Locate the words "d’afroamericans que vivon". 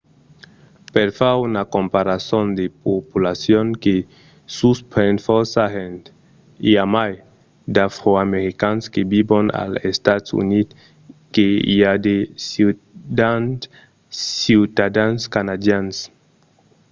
7.75-9.45